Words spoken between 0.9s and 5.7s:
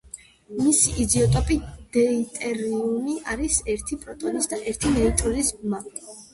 იზოტოპი დეიტერიუმი არის ერთი პროტონის და ერთი ნეიტრონის